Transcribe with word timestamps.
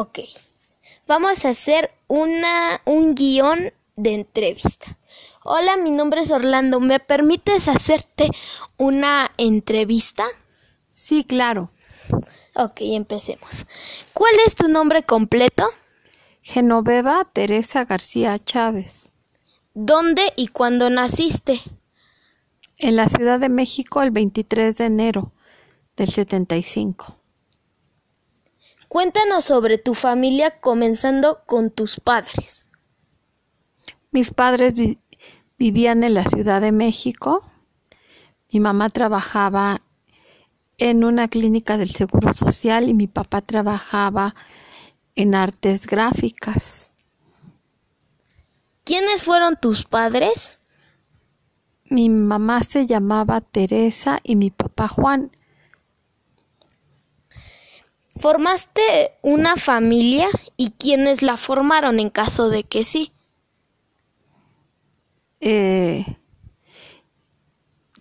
Ok. 0.00 0.20
Vamos 1.06 1.44
a 1.44 1.50
hacer 1.50 1.90
una, 2.08 2.80
un 2.86 3.14
guion 3.14 3.70
de 3.96 4.14
entrevista. 4.14 4.96
Hola, 5.44 5.76
mi 5.76 5.90
nombre 5.90 6.22
es 6.22 6.30
Orlando. 6.30 6.80
¿Me 6.80 7.00
permites 7.00 7.68
hacerte 7.68 8.30
una 8.78 9.30
entrevista? 9.36 10.24
Sí, 10.90 11.22
claro. 11.22 11.70
Ok, 12.54 12.78
empecemos. 12.80 13.66
¿Cuál 14.14 14.32
es 14.46 14.54
tu 14.54 14.68
nombre 14.68 15.02
completo? 15.02 15.68
Genoveva 16.40 17.28
Teresa 17.30 17.84
García 17.84 18.38
Chávez. 18.38 19.12
¿Dónde 19.74 20.22
y 20.34 20.46
cuándo 20.46 20.88
naciste? 20.88 21.60
En 22.78 22.96
la 22.96 23.06
Ciudad 23.10 23.38
de 23.38 23.50
México 23.50 24.00
el 24.00 24.12
23 24.12 24.78
de 24.78 24.86
enero 24.86 25.32
del 25.94 26.08
75. 26.08 27.19
Cuéntanos 28.90 29.44
sobre 29.44 29.78
tu 29.78 29.94
familia 29.94 30.58
comenzando 30.58 31.42
con 31.46 31.70
tus 31.70 32.00
padres. 32.00 32.66
Mis 34.10 34.32
padres 34.32 34.74
vi- 34.74 34.98
vivían 35.56 36.02
en 36.02 36.12
la 36.14 36.24
Ciudad 36.24 36.60
de 36.60 36.72
México. 36.72 37.44
Mi 38.52 38.58
mamá 38.58 38.88
trabajaba 38.88 39.80
en 40.76 41.04
una 41.04 41.28
clínica 41.28 41.76
del 41.76 41.90
Seguro 41.90 42.32
Social 42.32 42.88
y 42.88 42.94
mi 42.94 43.06
papá 43.06 43.42
trabajaba 43.42 44.34
en 45.14 45.36
artes 45.36 45.86
gráficas. 45.86 46.90
¿Quiénes 48.82 49.22
fueron 49.22 49.54
tus 49.54 49.84
padres? 49.84 50.58
Mi 51.84 52.08
mamá 52.08 52.64
se 52.64 52.88
llamaba 52.88 53.40
Teresa 53.40 54.18
y 54.24 54.34
mi 54.34 54.50
papá 54.50 54.88
Juan. 54.88 55.30
¿Formaste 58.20 59.12
una 59.22 59.56
familia 59.56 60.28
y 60.58 60.72
quiénes 60.72 61.22
la 61.22 61.38
formaron 61.38 61.98
en 62.00 62.10
caso 62.10 62.50
de 62.50 62.64
que 62.64 62.84
sí? 62.84 63.12
Eh, 65.40 66.04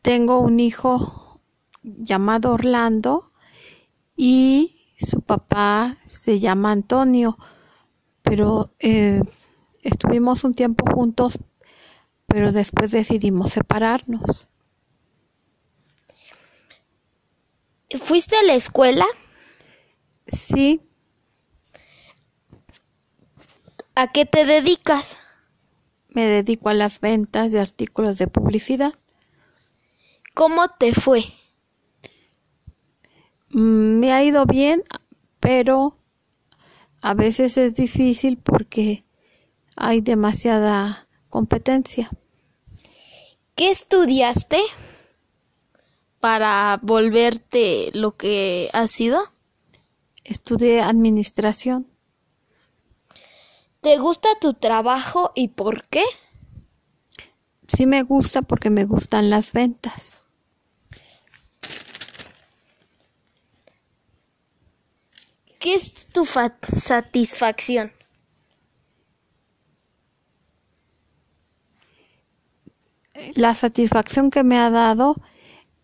tengo 0.00 0.38
un 0.38 0.58
hijo 0.58 1.38
llamado 1.82 2.52
Orlando 2.52 3.30
y 4.16 4.94
su 4.96 5.20
papá 5.20 5.98
se 6.08 6.38
llama 6.38 6.72
Antonio, 6.72 7.36
pero 8.22 8.72
eh, 8.78 9.20
estuvimos 9.82 10.44
un 10.44 10.54
tiempo 10.54 10.90
juntos, 10.90 11.38
pero 12.26 12.52
después 12.52 12.90
decidimos 12.90 13.52
separarnos. 13.52 14.48
¿Fuiste 17.90 18.34
a 18.36 18.44
la 18.44 18.54
escuela? 18.54 19.04
Sí, 20.26 20.80
¿A 23.94 24.08
qué 24.12 24.26
te 24.26 24.44
dedicas? 24.44 25.16
me 26.10 26.26
dedico 26.26 26.68
a 26.70 26.74
las 26.74 27.00
ventas 27.00 27.52
de 27.52 27.60
artículos 27.60 28.18
de 28.18 28.26
publicidad. 28.26 28.94
¿Cómo 30.34 30.68
te 30.68 30.92
fue? 30.94 31.22
Mm, 33.50 33.98
Me 34.00 34.12
ha 34.12 34.22
ido 34.24 34.46
bien, 34.46 34.82
pero 35.40 35.98
a 37.02 37.14
veces 37.14 37.56
es 37.58 37.74
difícil 37.76 38.38
porque 38.38 39.04
hay 39.76 40.00
demasiada 40.00 41.06
competencia. 41.28 42.10
¿Qué 43.54 43.70
estudiaste 43.70 44.58
para 46.20 46.78
volverte 46.82 47.90
lo 47.94 48.16
que 48.16 48.70
has 48.72 48.90
sido? 48.90 49.18
Estudié 50.34 50.80
administración. 50.82 51.86
¿Te 53.80 53.96
gusta 53.98 54.28
tu 54.40 54.54
trabajo 54.54 55.30
y 55.34 55.48
por 55.48 55.86
qué? 55.88 56.02
Sí 57.68 57.86
me 57.86 58.02
gusta 58.02 58.42
porque 58.42 58.70
me 58.70 58.84
gustan 58.84 59.30
las 59.30 59.52
ventas. 59.52 60.24
¿Qué 65.60 65.74
es 65.74 66.06
tu 66.08 66.24
fa- 66.24 66.58
satisfacción? 66.76 67.92
La 73.34 73.54
satisfacción 73.54 74.30
que 74.30 74.44
me 74.44 74.58
ha 74.58 74.70
dado 74.70 75.16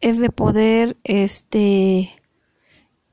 es 0.00 0.18
de 0.18 0.30
poder 0.30 0.96
este 1.04 2.10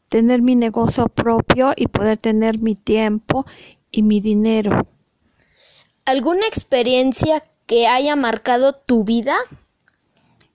tener 0.09 0.41
mi 0.41 0.55
negocio 0.55 1.07
propio 1.07 1.71
y 1.75 1.87
poder 1.87 2.17
tener 2.17 2.59
mi 2.59 2.75
tiempo 2.75 3.45
y 3.91 4.03
mi 4.03 4.19
dinero. 4.19 4.85
¿Alguna 6.05 6.45
experiencia 6.47 7.43
que 7.67 7.87
haya 7.87 8.15
marcado 8.15 8.73
tu 8.73 9.03
vida? 9.03 9.35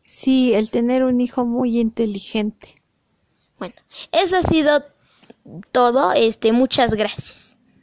Sí, 0.04 0.52
el 0.54 0.70
tener 0.70 1.04
un 1.04 1.20
hijo 1.20 1.46
muy 1.46 1.78
inteligente. 1.78 2.74
Bueno, 3.58 3.74
eso 4.12 4.36
ha 4.36 4.42
sido 4.42 4.84
todo. 5.72 6.12
Este, 6.12 6.52
muchas 6.52 6.94
gracias. 6.94 7.53